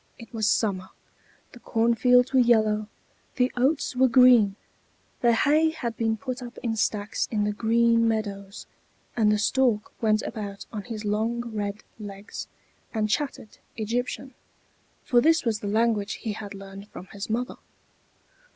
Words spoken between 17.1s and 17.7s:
his mother.